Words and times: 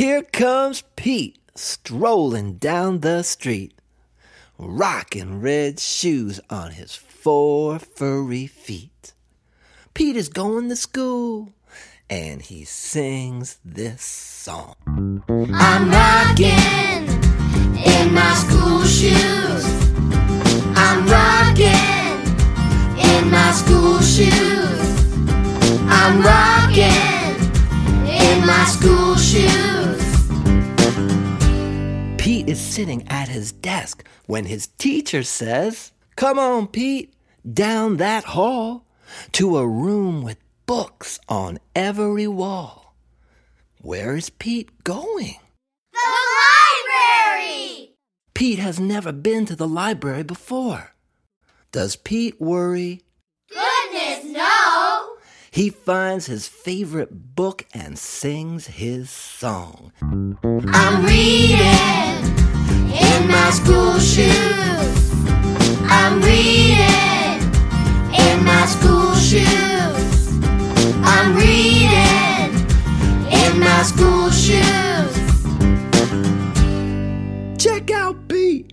Here 0.00 0.22
comes 0.22 0.82
Pete 0.96 1.38
strolling 1.54 2.54
down 2.54 3.00
the 3.00 3.22
street, 3.22 3.74
rocking 4.56 5.42
red 5.42 5.78
shoes 5.78 6.40
on 6.48 6.70
his 6.70 6.94
four 6.94 7.78
furry 7.78 8.46
feet. 8.46 9.12
Pete 9.92 10.16
is 10.16 10.30
going 10.30 10.70
to 10.70 10.76
school 10.76 11.52
and 12.08 12.40
he 12.40 12.64
sings 12.64 13.58
this 13.62 14.00
song. 14.00 14.74
I'm 15.28 15.90
rocking 15.90 17.06
in 17.76 18.14
my 18.14 18.32
school 18.36 18.82
shoes. 18.84 19.66
I'm 20.76 21.06
rocking 21.08 22.24
in 22.96 23.30
my 23.30 23.52
school 23.52 24.00
shoes. 24.00 24.80
I'm 25.90 26.22
rocking 26.22 27.20
in 28.08 28.46
my 28.46 28.64
school 28.64 29.14
shoes. 29.16 29.89
Is 32.50 32.60
sitting 32.60 33.06
at 33.06 33.28
his 33.28 33.52
desk 33.52 34.04
when 34.26 34.44
his 34.44 34.66
teacher 34.76 35.22
says, 35.22 35.92
Come 36.16 36.36
on, 36.36 36.66
Pete, 36.66 37.14
down 37.48 37.98
that 37.98 38.24
hall 38.24 38.88
to 39.30 39.56
a 39.56 39.68
room 39.68 40.24
with 40.24 40.36
books 40.66 41.20
on 41.28 41.60
every 41.76 42.26
wall. 42.26 42.96
Where 43.80 44.16
is 44.16 44.30
Pete 44.30 44.82
going? 44.82 45.36
The 45.92 46.00
library! 47.38 47.90
Pete 48.34 48.58
has 48.58 48.80
never 48.80 49.12
been 49.12 49.46
to 49.46 49.54
the 49.54 49.68
library 49.68 50.24
before. 50.24 50.90
Does 51.70 51.94
Pete 51.94 52.40
worry? 52.40 53.02
Goodness, 53.48 54.24
no! 54.24 55.18
He 55.52 55.70
finds 55.70 56.26
his 56.26 56.48
favorite 56.48 57.36
book 57.36 57.64
and 57.72 57.96
sings 57.96 58.66
his 58.66 59.08
song. 59.08 59.92
I'm 60.02 61.04
reading 61.04 62.29
in 62.92 63.28
my 63.28 63.50
school 63.50 63.98
shoes. 63.98 65.10
I'm 65.88 66.20
reading 66.22 67.40
in 68.14 68.44
my 68.44 68.66
school 68.66 69.14
shoes. 69.14 70.38
I'm 71.02 71.36
reading 71.36 72.54
in 73.30 73.60
my 73.60 73.82
school 73.82 74.30
shoes. 74.30 75.16
Check 77.62 77.90
out 77.90 78.28
Pete. 78.28 78.72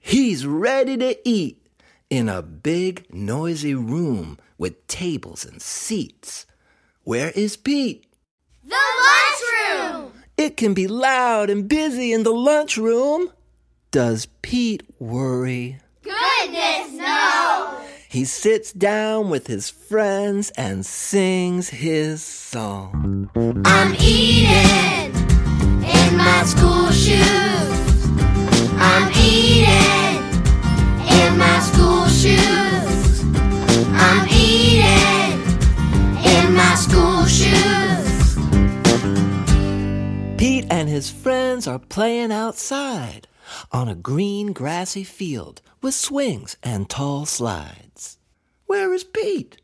He's 0.00 0.46
ready 0.46 0.96
to 0.96 1.28
eat 1.28 1.66
in 2.10 2.28
a 2.28 2.42
big, 2.42 3.06
noisy 3.12 3.74
room 3.74 4.38
with 4.56 4.86
tables 4.86 5.44
and 5.44 5.60
seats. 5.60 6.46
Where 7.04 7.30
is 7.30 7.56
Pete? 7.56 8.06
The 8.64 8.76
lunchroom! 8.76 10.12
It 10.36 10.56
can 10.56 10.74
be 10.74 10.86
loud 10.86 11.50
and 11.50 11.68
busy 11.68 12.12
in 12.12 12.22
the 12.22 12.32
lunchroom. 12.32 13.30
Does 13.90 14.26
Pete 14.42 14.82
worry? 14.98 15.78
Goodness, 16.02 16.92
no! 16.92 17.80
He 18.10 18.26
sits 18.26 18.70
down 18.70 19.30
with 19.30 19.46
his 19.46 19.70
friends 19.70 20.50
and 20.58 20.84
sings 20.84 21.70
his 21.70 22.22
song. 22.22 23.30
I'm 23.64 23.94
eating 23.94 25.14
in 25.88 26.16
my 26.18 26.42
school 26.44 26.90
shoes. 26.90 28.04
I'm 28.76 29.10
eating 29.16 30.22
in 31.08 31.38
my 31.38 31.58
school 31.60 32.08
shoes. 32.08 33.24
I'm 33.94 34.28
eating 34.28 35.40
in 36.26 36.52
my 36.52 36.74
school 36.74 37.24
shoes. 37.24 38.36
Pete 40.36 40.66
and 40.70 40.90
his 40.90 41.08
friends 41.08 41.66
are 41.66 41.78
playing 41.78 42.32
outside 42.32 43.27
on 43.72 43.88
a 43.88 43.94
green 43.94 44.52
grassy 44.52 45.04
field 45.04 45.62
with 45.82 45.94
swings 45.94 46.56
and 46.62 46.88
tall 46.88 47.26
slides. 47.26 48.18
Where 48.66 48.92
is 48.92 49.04
Pete? 49.04 49.58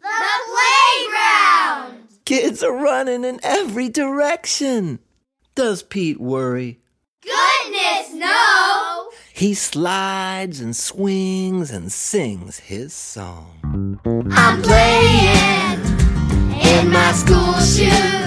The 0.00 0.08
playground! 0.46 2.08
Kids 2.24 2.62
are 2.62 2.72
running 2.72 3.24
in 3.24 3.40
every 3.42 3.88
direction. 3.88 4.98
Does 5.54 5.82
Pete 5.82 6.20
worry? 6.20 6.80
Goodness, 7.22 8.14
no! 8.14 9.10
He 9.32 9.54
slides 9.54 10.60
and 10.60 10.74
swings 10.74 11.70
and 11.70 11.92
sings 11.92 12.58
his 12.58 12.92
song. 12.92 14.00
I'm 14.32 14.62
playing 14.62 15.80
in 16.60 16.90
my 16.90 17.12
school 17.12 17.54
shoes. 17.60 18.17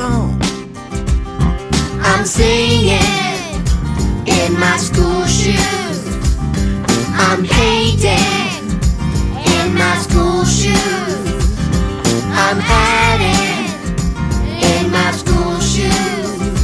Song. 0.00 0.40
I'm 2.10 2.24
singing 2.24 3.16
in 4.38 4.50
my 4.64 4.76
school 4.88 5.24
shoes. 5.38 6.00
I'm 7.26 7.40
painting 7.58 8.54
in 9.54 9.66
my 9.82 9.94
school 10.06 10.44
shoes. 10.58 11.42
I'm 12.44 12.58
adding 13.02 13.66
in 14.72 14.84
my 14.98 15.10
school 15.20 15.56
shoes. 15.72 16.62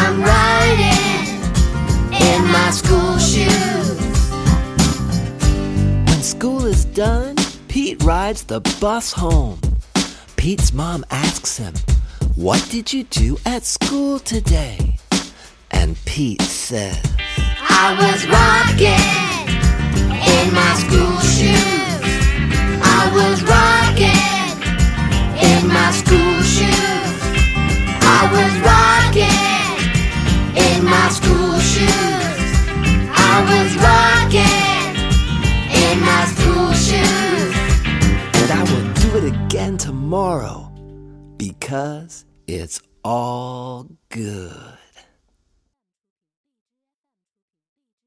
I'm 0.00 0.14
writing 0.28 1.24
in 2.28 2.40
my 2.56 2.70
school 2.80 3.14
shoes. 3.30 4.00
When 6.08 6.22
school 6.34 6.64
is 6.74 6.84
done, 6.86 7.36
Pete 7.68 8.02
rides 8.02 8.42
the 8.44 8.60
bus 8.80 9.12
home. 9.12 9.60
Pete's 10.36 10.72
mom 10.72 11.04
asks 11.10 11.56
him, 11.56 11.74
What 12.36 12.66
did 12.70 12.94
you 12.94 13.04
do 13.04 13.36
at 13.44 13.62
school 13.64 14.18
today? 14.18 14.96
And 15.70 16.02
Pete 16.06 16.40
says, 16.40 16.98
I 17.36 17.94
was 18.00 18.26
rocking 18.26 19.31
because 41.72 42.26
it's 42.46 42.82
all 43.02 43.86
good. 44.10 44.81